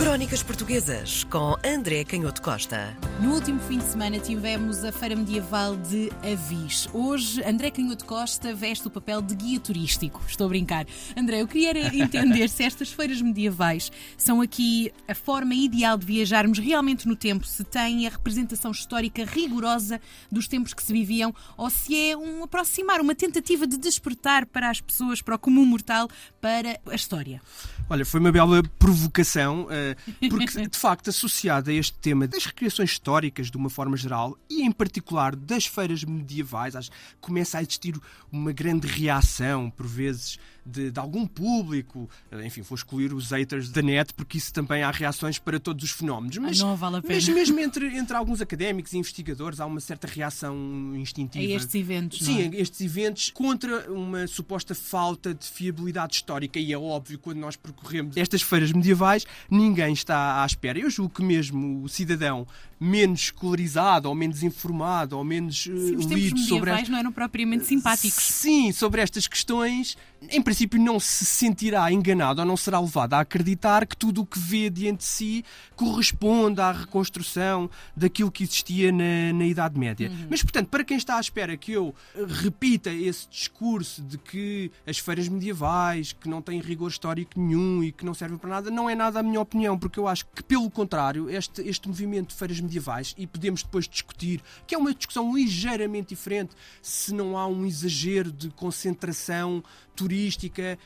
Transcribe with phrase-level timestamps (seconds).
[0.00, 2.96] Crónicas Portuguesas com André Canhoto Costa.
[3.20, 6.88] No último fim de semana tivemos a Feira Medieval de Avis.
[6.94, 10.22] Hoje, André Canhoto Costa veste o papel de guia turístico.
[10.26, 10.86] Estou a brincar.
[11.14, 16.58] André, eu queria entender se estas feiras medievais são aqui a forma ideal de viajarmos
[16.58, 20.00] realmente no tempo, se tem a representação histórica rigorosa
[20.32, 24.70] dos tempos que se viviam, ou se é um aproximar, uma tentativa de despertar para
[24.70, 26.08] as pessoas, para o comum mortal,
[26.40, 27.42] para a história.
[27.90, 29.89] Olha, foi uma bela provocação, eh,
[30.28, 34.62] porque de facto, associada a este tema das recriações históricas de uma forma geral e
[34.62, 37.98] em particular das feiras medievais, acho começa a existir
[38.30, 42.08] uma grande reação, por vezes, de, de, algum público.
[42.30, 45.84] Eh, enfim, vou excluir os haters da net, porque isso também há reações para todos
[45.84, 46.36] os fenómenos.
[46.38, 47.14] Mas, não vale a pena.
[47.14, 50.56] mas mesmo entre, entre alguns académicos e investigadores há uma certa reação
[50.96, 51.44] instintiva.
[51.44, 52.18] A estes eventos.
[52.20, 52.56] Sim, é?
[52.56, 56.58] a estes eventos contra uma suposta falta de fiabilidade histórica.
[56.58, 60.78] E é óbvio, quando nós percorremos estas feiras medievais, ninguém está à espera.
[60.78, 62.46] Eu julgo que mesmo o cidadão
[62.80, 66.70] menos escolarizado, ou menos informado, ou menos eh, Sim, os lido sobre.
[66.70, 66.90] Esta...
[66.90, 68.24] não eram propriamente simpáticos.
[68.24, 69.98] Sim, sobre estas questões,
[70.28, 74.26] em princípio não se sentirá enganado ou não será levado a acreditar que tudo o
[74.26, 80.10] que vê diante de si corresponde à reconstrução daquilo que existia na, na Idade Média.
[80.10, 80.26] Uhum.
[80.28, 81.94] Mas, portanto, para quem está à espera que eu
[82.42, 87.90] repita esse discurso de que as feiras medievais, que não têm rigor histórico nenhum e
[87.90, 90.42] que não servem para nada, não é nada a minha opinião, porque eu acho que,
[90.42, 94.94] pelo contrário, este, este movimento de feiras medievais, e podemos depois discutir, que é uma
[94.94, 99.62] discussão ligeiramente diferente, se não há um exagero de concentração
[99.96, 100.09] turística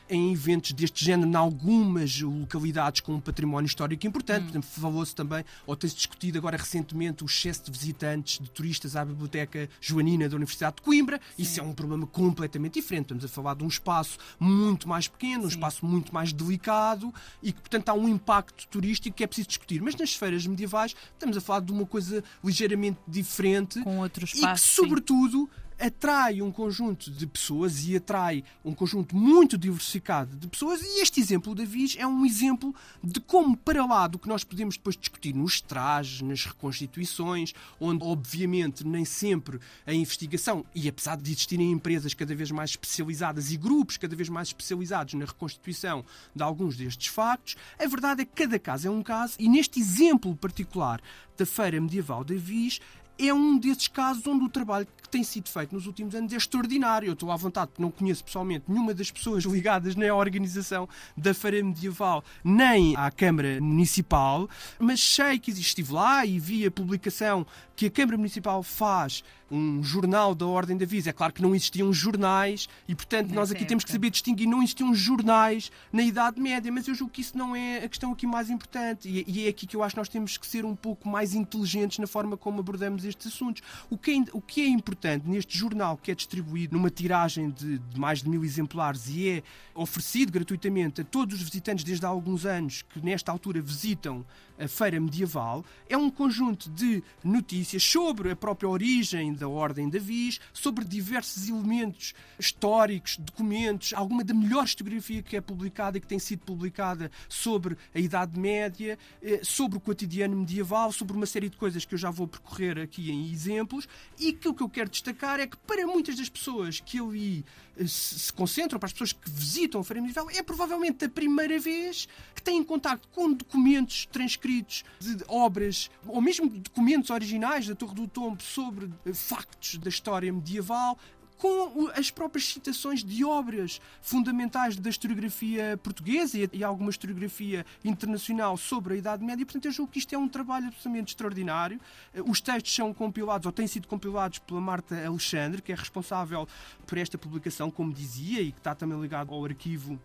[0.09, 4.57] em eventos deste género em algumas localidades com um património histórico importante.
[4.57, 4.61] Hum.
[4.61, 9.69] Falou-se também, ou tem-se discutido agora recentemente, o excesso de visitantes, de turistas à Biblioteca
[9.81, 11.19] Joanina da Universidade de Coimbra.
[11.35, 11.43] Sim.
[11.43, 13.05] Isso é um problema completamente diferente.
[13.05, 15.45] Estamos a falar de um espaço muito mais pequeno, Sim.
[15.45, 19.47] um espaço muito mais delicado e que, portanto, há um impacto turístico que é preciso
[19.47, 19.81] discutir.
[19.81, 24.65] Mas nas feiras medievais estamos a falar de uma coisa ligeiramente diferente com outro espaço,
[24.65, 30.35] e que, sobretudo, sim atrai um conjunto de pessoas e atrai um conjunto muito diversificado
[30.35, 30.81] de pessoas.
[30.81, 34.43] E este exemplo da Viz é um exemplo de como, para lá do que nós
[34.43, 41.17] podemos depois discutir nos trajes, nas reconstituições, onde, obviamente, nem sempre a investigação, e apesar
[41.17, 46.05] de existirem empresas cada vez mais especializadas e grupos cada vez mais especializados na reconstituição
[46.35, 49.79] de alguns destes factos, a verdade é que cada caso é um caso, e neste
[49.79, 51.01] exemplo particular
[51.37, 52.79] da Feira Medieval da Viz,
[53.17, 56.35] é um desses casos onde o trabalho que tem sido feito nos últimos anos é
[56.35, 57.07] extraordinário.
[57.07, 60.87] Eu estou à vontade, porque não conheço pessoalmente nenhuma das pessoas ligadas nem à organização
[61.15, 64.49] da Feira Medieval, nem à Câmara Municipal,
[64.79, 67.45] mas sei que estive lá e vi a publicação
[67.75, 71.09] que a Câmara Municipal faz um jornal da Ordem da Visa.
[71.09, 74.47] É claro que não existiam jornais e, portanto, nós aqui temos que saber distinguir.
[74.47, 78.11] Não existiam jornais na Idade Média, mas eu julgo que isso não é a questão
[78.11, 79.07] aqui mais importante.
[79.27, 81.99] E é aqui que eu acho que nós temos que ser um pouco mais inteligentes
[81.99, 83.61] na forma como abordamos estes assuntos.
[83.89, 87.77] O que é, o que é importante neste jornal que é distribuído numa tiragem de,
[87.77, 92.09] de mais de mil exemplares e é oferecido gratuitamente a todos os visitantes desde há
[92.09, 94.25] alguns anos que, nesta altura, visitam
[94.59, 99.99] a Feira Medieval, é um conjunto de notícias sobre a própria origem da Ordem da
[99.99, 106.07] Viz, sobre diversos elementos históricos, documentos, alguma da melhor historiografia que é publicada e que
[106.07, 111.49] tem sido publicada sobre a Idade Média, eh, sobre o cotidiano medieval, sobre uma série
[111.49, 113.87] de coisas que eu já vou percorrer aqui em exemplos.
[114.19, 117.43] E aquilo que eu quero destacar é que, para muitas das pessoas que ali
[117.77, 121.59] eh, se concentram, para as pessoas que visitam a Feira Medieval, é provavelmente a primeira
[121.59, 127.95] vez que têm contato com documentos transcritos de obras, ou mesmo documentos originais da Torre
[127.95, 130.97] do Tombo sobre eh, factos da história medieval,
[131.37, 138.93] com as próprias citações de obras fundamentais da historiografia portuguesa e alguma historiografia internacional sobre
[138.93, 139.45] a Idade Média.
[139.45, 141.79] Portanto, eu julgo que isto é um trabalho absolutamente extraordinário.
[142.13, 146.47] Eh, os textos são compilados, ou têm sido compilados pela Marta Alexandre, que é responsável
[146.85, 149.99] por esta publicação, como dizia, e que está também ligado ao arquivo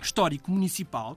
[0.00, 1.16] histórico municipal.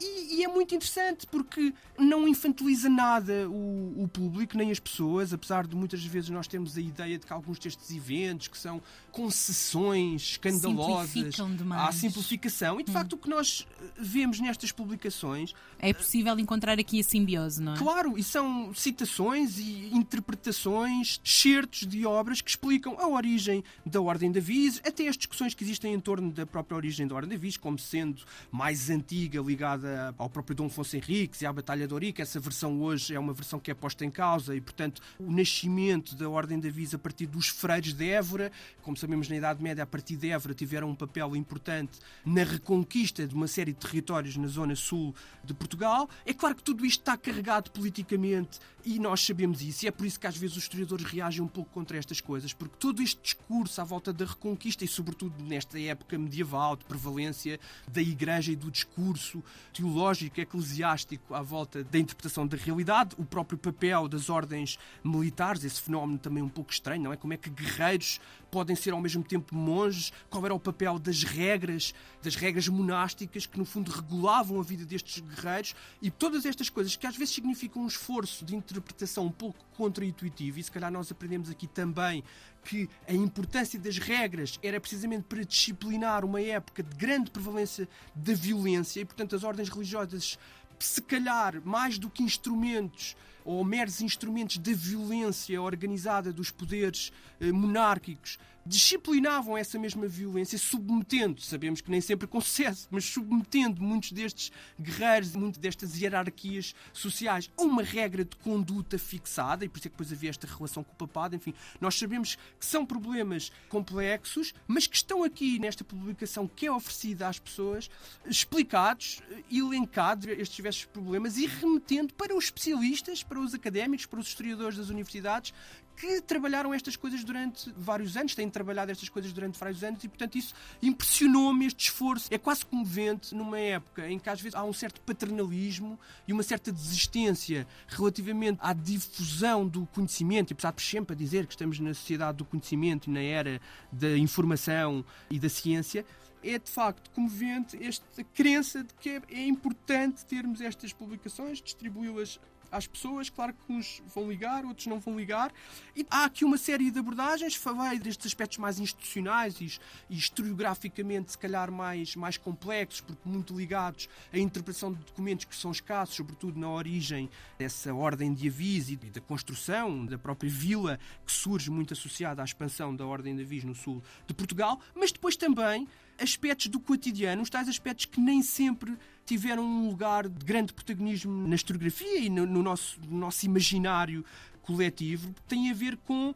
[0.00, 5.32] E, e, é muito interessante porque não infantiliza nada o, o, público nem as pessoas,
[5.32, 8.80] apesar de muitas vezes nós termos a ideia de que alguns destes eventos que são
[9.12, 11.34] concessões escandalosas
[11.72, 12.80] à simplificação.
[12.80, 12.94] E de hum.
[12.94, 13.66] facto o que nós
[13.98, 17.76] vemos nestas publicações é possível encontrar aqui a simbiose, não é?
[17.76, 24.32] Claro, e são citações e interpretações, certos de obras que explicam a origem da Ordem
[24.32, 27.40] da Viz, até as discussões que existem em torno da própria origem da Ordem da
[27.40, 31.86] Viz, como sendo mais antiga, ligada ligada ao próprio Dom Afonso Henriques e à Batalha
[31.86, 32.22] de Ourique.
[32.22, 36.14] Essa versão hoje é uma versão que é posta em causa e, portanto, o nascimento
[36.14, 38.52] da Ordem da Visa a partir dos freiros de Évora,
[38.82, 43.26] como sabemos na Idade Média, a partir de Évora tiveram um papel importante na reconquista
[43.26, 45.14] de uma série de territórios na zona sul
[45.44, 46.08] de Portugal.
[46.24, 50.06] É claro que tudo isto está carregado politicamente e nós sabemos isso, e é por
[50.06, 53.20] isso que às vezes os historiadores reagem um pouco contra estas coisas, porque todo este
[53.20, 58.56] discurso à volta da reconquista, e sobretudo nesta época medieval, de prevalência da Igreja e
[58.56, 59.42] do discurso
[59.80, 65.80] teológico, eclesiástico à volta da interpretação da realidade, o próprio papel das ordens militares, esse
[65.80, 67.16] fenómeno também um pouco estranho, não é?
[67.16, 70.12] Como é que guerreiros podem ser ao mesmo tempo monges?
[70.28, 74.84] Qual era o papel das regras, das regras monásticas que no fundo regulavam a vida
[74.84, 75.74] destes guerreiros?
[76.02, 80.58] E todas estas coisas que às vezes significam um esforço de interpretação um pouco contra-intuitivo,
[80.58, 82.22] e se calhar nós aprendemos aqui também
[82.64, 88.34] que a importância das regras era precisamente para disciplinar uma época de grande prevalência da
[88.34, 90.38] violência e, portanto, as ordens religiosas,
[90.78, 97.52] se calhar, mais do que instrumentos ou meros instrumentos da violência organizada dos poderes eh,
[97.52, 104.12] monárquicos, disciplinavam essa mesma violência, submetendo, sabemos que nem sempre com sucesso, mas submetendo muitos
[104.12, 109.88] destes guerreiros, muitas destas hierarquias sociais a uma regra de conduta fixada, e por isso
[109.88, 111.34] é que depois havia esta relação com o papado.
[111.34, 116.72] Enfim, nós sabemos que são problemas complexos, mas que estão aqui nesta publicação que é
[116.72, 117.90] oferecida às pessoas,
[118.26, 124.26] explicados, elencados estes diversos problemas e remetendo para os especialistas, para os académicos, para os
[124.26, 125.54] historiadores das universidades
[125.96, 130.08] que trabalharam estas coisas durante vários anos, têm trabalhado estas coisas durante vários anos e,
[130.08, 132.26] portanto, isso impressionou-me este esforço.
[132.32, 135.96] É quase comovente numa época em que às vezes há um certo paternalismo
[136.26, 141.46] e uma certa desistência relativamente à difusão do conhecimento, e apesar de sempre a dizer
[141.46, 143.60] que estamos na sociedade do conhecimento na era
[143.92, 146.04] da informação e da ciência,
[146.42, 152.40] é de facto comovente esta crença de que é importante termos estas publicações, distribuí-las
[152.70, 153.30] às pessoas.
[153.30, 155.52] Claro que uns vão ligar, outros não vão ligar.
[155.96, 157.54] E há aqui uma série de abordagens.
[157.54, 159.78] Falei destes aspectos mais institucionais e,
[160.08, 165.54] e historiograficamente, se calhar, mais, mais complexos, porque muito ligados à interpretação de documentos que
[165.54, 167.28] são escassos, sobretudo na origem
[167.58, 172.44] dessa ordem de aviso e da construção da própria vila, que surge muito associada à
[172.44, 175.86] expansão da ordem de aviso no sul de Portugal, mas depois também
[176.18, 178.96] aspectos do cotidiano, os tais aspectos que nem sempre
[179.30, 184.24] tiveram um lugar de grande protagonismo na historiografia e no, no nosso, no nosso imaginário
[184.70, 186.32] coletivo, tem a ver com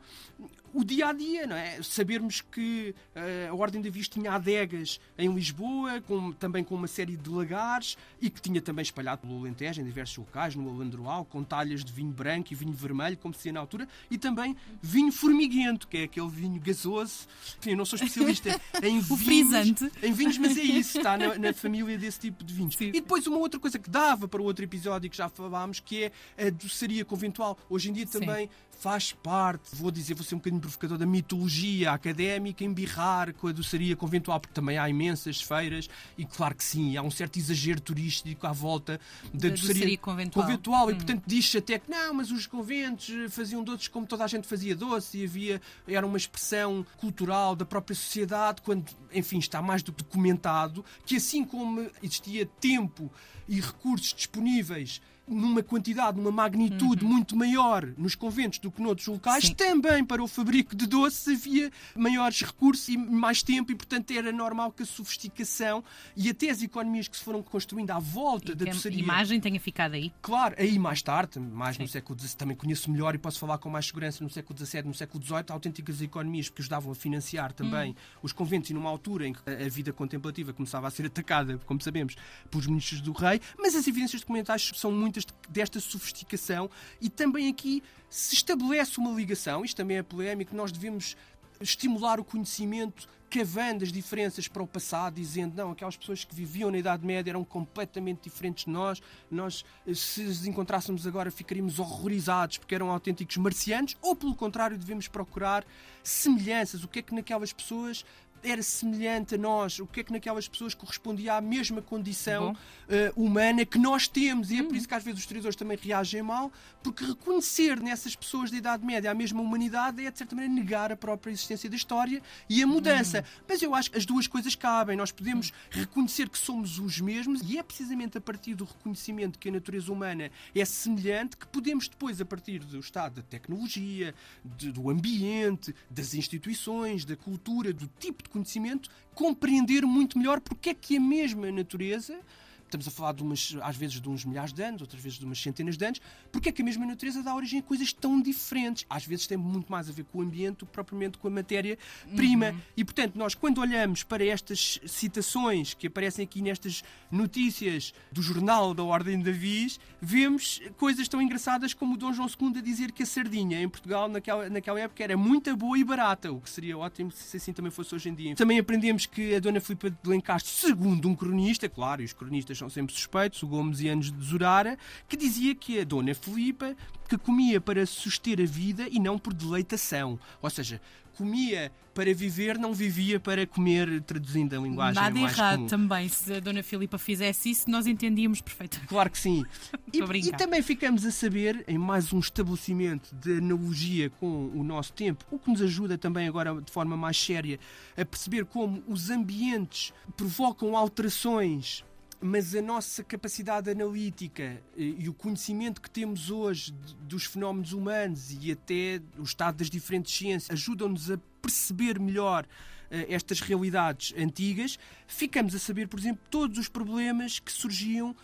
[0.75, 1.81] o dia a dia, não é?
[1.83, 6.89] Sabermos que uh, a Ordem da Vista tinha adegas em Lisboa, com, também com uma
[6.89, 11.25] série de lagares e que tinha também espalhado pelo Alentejo, em diversos locais, no Alandroal,
[11.25, 14.57] com talhas de vinho branco e vinho vermelho, como se dizia na altura, e também
[14.83, 17.29] vinho formiguento, que é aquele vinho gasoso.
[17.61, 21.53] Enfim, eu não sou especialista em vinhos, em vinhos, mas é isso, está na, na
[21.55, 22.75] família desse tipo de vinhos.
[22.75, 22.89] Sim.
[22.89, 26.05] E depois uma outra coisa que dava para o outro episódio que já falámos, que
[26.37, 27.57] é a doçaria conventual.
[27.71, 28.51] Hoje em dia também
[28.85, 33.53] faz parte, vou dizer, vou ser um bocadinho provocador da mitologia académica, embirrar com a
[33.53, 35.89] doçaria conventual, porque também há imensas feiras
[36.19, 39.01] e, claro que sim, há um certo exagero turístico à volta
[39.33, 40.45] da, da doçaria, doçaria, conventual.
[40.45, 40.91] conventual hum.
[40.91, 44.47] E, portanto, diz-se até que não, mas os conventos faziam doces como toda a gente
[44.47, 48.85] fazia doce e havia, era uma expressão cultural da própria sociedade, quando,
[49.15, 53.11] enfim, está mais do que documentado, que assim como existia tempo
[53.49, 57.11] e recursos disponíveis numa quantidade, numa magnitude uhum.
[57.11, 59.55] muito maior nos conventos do que noutros locais, Sim.
[59.55, 64.31] também para o fabrico de doces havia maiores recursos e mais tempo e, portanto, era
[64.31, 65.83] normal que a sofisticação
[66.17, 68.99] e até as economias que se foram construindo à volta e da doçaria...
[68.99, 70.13] a imagem tenha ficado aí.
[70.21, 71.83] Claro, aí mais tarde, mais Sim.
[71.83, 74.83] no século XVII, também conheço melhor e posso falar com mais segurança no século XVII,
[74.83, 77.95] no século XVIII, autênticas economias que ajudavam a financiar também hum.
[78.23, 81.81] os conventos e numa altura em que a vida contemplativa começava a ser atacada, como
[81.81, 82.15] sabemos,
[82.51, 86.69] pelos ministros do rei, mas as evidências documentais são muito muitas desta sofisticação
[87.01, 91.17] e também aqui se estabelece uma ligação, isto também é polémico, nós devemos
[91.61, 96.71] estimular o conhecimento cavando as diferenças para o passado, dizendo não, aquelas pessoas que viviam
[96.71, 102.59] na Idade Média eram completamente diferentes de nós, nós se as encontrássemos agora ficaríamos horrorizados
[102.59, 105.65] porque eram autênticos marcianos, ou pelo contrário devemos procurar
[106.03, 108.05] semelhanças, o que é que naquelas pessoas
[108.45, 113.23] era semelhante a nós, o que é que naquelas pessoas correspondia à mesma condição uh,
[113.23, 114.51] humana que nós temos.
[114.51, 114.77] E é por uhum.
[114.77, 118.85] isso que às vezes os historiadores também reagem mal, porque reconhecer nessas pessoas da Idade
[118.85, 122.63] Média a mesma humanidade é, de certa maneira, negar a própria existência da história e
[122.63, 123.19] a mudança.
[123.19, 123.45] Uhum.
[123.49, 124.97] Mas eu acho que as duas coisas cabem.
[124.97, 125.81] Nós podemos uhum.
[125.81, 129.93] reconhecer que somos os mesmos e é precisamente a partir do reconhecimento que a natureza
[129.93, 135.75] humana é semelhante que podemos depois, a partir do estado da tecnologia, de, do ambiente,
[135.91, 141.01] das instituições, da cultura, do tipo de conhecimento, compreender muito melhor porque é que a
[141.01, 142.19] mesma natureza
[142.65, 145.25] estamos a falar de umas, às vezes de uns milhares de anos, outras vezes de
[145.25, 146.01] umas centenas de anos,
[146.33, 148.85] porque é que a mesma natureza dá origem a coisas tão diferentes.
[148.89, 151.31] Às vezes tem muito mais a ver com o ambiente do que propriamente com a
[151.31, 152.51] matéria-prima.
[152.51, 152.61] Uhum.
[152.77, 158.75] E, portanto, nós, quando olhamos para estas citações que aparecem aqui nestas notícias do jornal
[158.75, 162.93] da Ordem da Viz, vemos coisas tão engraçadas como o Dom João II a dizer
[162.93, 166.51] que a sardinha em Portugal, naquela, naquela época, era muito boa e barata, o que
[166.51, 168.35] seria ótimo se assim também fosse hoje em dia.
[168.35, 172.54] Também aprendemos que a Dona Filipa de Lencastre, segundo um cronista, claro, e os cronistas
[172.59, 176.77] são sempre suspeitos, o Gomes e Anos de Zurara, que dizia que a Dona Filipa
[177.09, 180.19] que comia para suster a vida e não por deleitação.
[180.41, 180.81] Ou seja,
[181.17, 185.67] comia para viver, não vivia para comer, traduzindo a linguagem Nada mais errado comum.
[185.69, 186.09] também.
[186.09, 188.89] Se a Dona Filipa fizesse isso, nós entendíamos perfeitamente.
[188.89, 189.45] Claro que sim.
[189.93, 194.93] e, e também ficamos a saber, em mais um estabelecimento de analogia com o nosso
[194.93, 197.61] tempo, o que nos ajuda também agora de forma mais séria
[197.97, 201.85] a perceber como os ambientes provocam alterações
[202.27, 208.35] mas a nossa capacidade analítica eh, e o conhecimento que temos hoje dos fenómenos humanos
[208.41, 212.47] e até o estado das diferentes ciências ajudam-nos a perceber melhor
[212.91, 214.79] eh, estas realidades antigas.
[215.07, 218.17] Ficamos a saber, por exemplo, todos os problemas que surgiam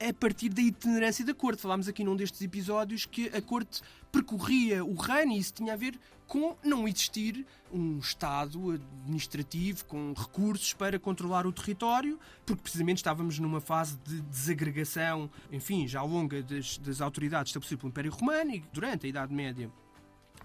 [0.00, 1.62] a partir da itinerância da corte.
[1.62, 5.76] Falámos aqui num destes episódios que a corte percorria o reino e isso tinha a
[5.76, 12.98] ver com não existir um Estado administrativo com recursos para controlar o território, porque precisamente
[12.98, 18.50] estávamos numa fase de desagregação, enfim, já longa das, das autoridades estabelecidas pelo Império Romano
[18.54, 19.70] e durante a Idade Média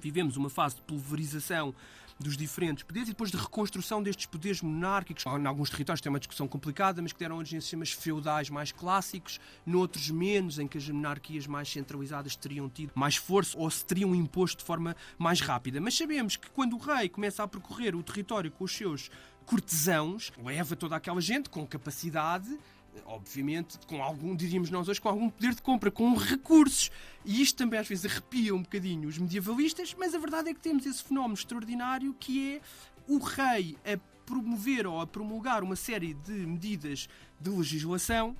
[0.01, 1.73] vivemos uma fase de pulverização
[2.21, 5.25] dos diferentes poderes e depois de reconstrução destes poderes monárquicos.
[5.25, 8.71] Em alguns territórios tem uma discussão complicada, mas que deram origem a sistemas feudais mais
[8.71, 13.83] clássicos, noutros menos, em que as monarquias mais centralizadas teriam tido mais força ou se
[13.83, 15.81] teriam imposto de forma mais rápida.
[15.81, 19.09] Mas sabemos que quando o rei começa a percorrer o território com os seus
[19.45, 22.57] cortesãos, leva toda aquela gente com capacidade
[23.05, 26.91] obviamente, com algum, diríamos nós hoje, com algum poder de compra, com recursos.
[27.25, 30.59] E isto também às vezes arrepia um bocadinho os medievalistas, mas a verdade é que
[30.59, 32.61] temos esse fenómeno extraordinário que é
[33.07, 38.35] o rei a promover ou a promulgar uma série de medidas de legislação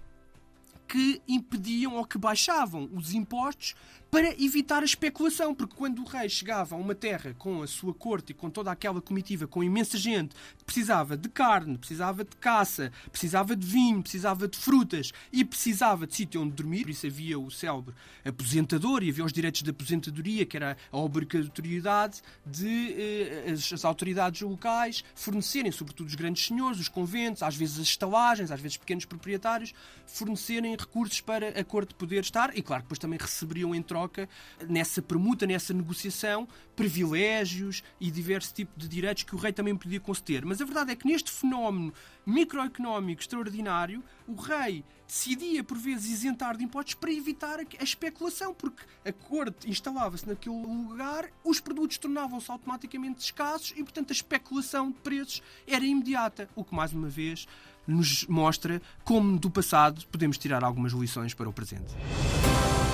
[0.91, 3.75] que impediam ou que baixavam os impostos
[4.11, 7.93] para evitar a especulação, porque quando o rei chegava a uma terra com a sua
[7.93, 12.91] corte e com toda aquela comitiva, com imensa gente, precisava de carne, precisava de caça,
[13.09, 17.39] precisava de vinho, precisava de frutas e precisava de sítio onde dormir, por isso havia
[17.39, 17.95] o célebre
[18.25, 23.85] aposentador e havia os direitos de aposentadoria, que era a obrigatoriedade de eh, as, as
[23.85, 28.75] autoridades locais fornecerem, sobretudo os grandes senhores, os conventos, às vezes as estalagens, às vezes
[28.75, 29.73] pequenos proprietários,
[30.05, 34.27] fornecerem recursos para a corte poder estar e, claro, depois também receberiam em troca,
[34.67, 39.99] nessa permuta, nessa negociação, privilégios e diversos tipos de direitos que o rei também podia
[39.99, 40.45] conceder.
[40.45, 41.93] Mas a verdade é que neste fenómeno
[42.25, 48.83] microeconómico extraordinário, o rei decidia por vezes isentar de impostos para evitar a especulação, porque
[49.05, 54.99] a corte instalava-se naquele lugar, os produtos tornavam-se automaticamente escassos e, portanto, a especulação de
[54.99, 57.47] preços era imediata, o que mais uma vez
[57.87, 61.93] nos mostra como do passado podemos tirar algumas lições para o presente.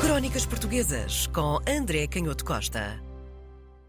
[0.01, 3.06] Crónicas Portuguesas com André Canhoto Costa.